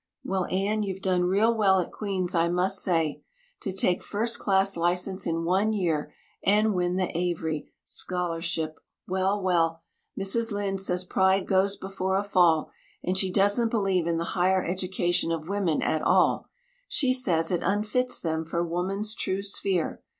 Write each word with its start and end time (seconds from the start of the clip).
Well, 0.23 0.45
Anne, 0.45 0.81
you've 0.81 1.03
done 1.03 1.25
real 1.25 1.55
well 1.55 1.79
at 1.79 1.91
Queen's 1.91 2.33
I 2.33 2.49
must 2.49 2.79
say. 2.81 3.21
To 3.59 3.71
take 3.71 4.01
First 4.01 4.39
Class 4.39 4.75
License 4.75 5.27
in 5.27 5.43
one 5.43 5.73
year 5.73 6.11
and 6.43 6.73
win 6.73 6.95
the 6.95 7.15
Avery 7.15 7.71
scholarship 7.85 8.79
well, 9.07 9.39
well, 9.43 9.83
Mrs. 10.19 10.51
Lynde 10.51 10.81
says 10.81 11.05
pride 11.05 11.45
goes 11.45 11.77
before 11.77 12.17
a 12.17 12.23
fall 12.23 12.71
and 13.03 13.15
she 13.15 13.31
doesn't 13.31 13.69
believe 13.69 14.07
in 14.07 14.17
the 14.17 14.23
higher 14.33 14.65
education 14.65 15.31
of 15.31 15.47
women 15.47 15.83
at 15.83 16.01
all; 16.01 16.47
she 16.87 17.13
says 17.13 17.51
it 17.51 17.61
unfits 17.61 18.19
them 18.19 18.43
for 18.43 18.63
woman's 18.65 19.13
true 19.13 19.43
sphere. 19.43 20.01